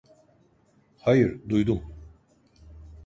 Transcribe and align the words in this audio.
Hayır, 0.97 1.49
duydum! 1.49 1.81